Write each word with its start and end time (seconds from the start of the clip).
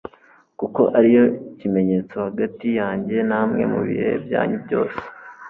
kuko 0.59 0.81
ari 0.97 1.09
yo 1.17 1.25
kimenyetso 1.59 2.15
hagati 2.27 2.67
yanjye 2.79 3.17
namwe 3.29 3.63
mu 3.71 3.79
bihe 3.87 4.09
byanyu 4.25 4.57
byose 4.65 4.97